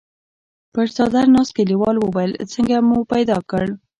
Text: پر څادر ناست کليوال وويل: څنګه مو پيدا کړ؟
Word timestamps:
پر 0.73 0.87
څادر 0.95 1.25
ناست 1.35 1.51
کليوال 1.57 1.95
وويل: 1.99 2.31
څنګه 2.53 2.75
مو 2.87 2.99
پيدا 3.13 3.37
کړ؟ 3.49 3.65